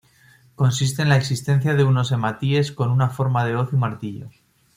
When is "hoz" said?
3.55-3.69